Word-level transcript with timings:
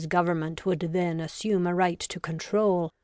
Government 0.09 0.65
would 0.65 0.79
then 0.79 1.19
assume 1.19 1.67
a 1.67 1.75
right 1.75 1.99
to 1.99 2.19
control. 2.19 2.91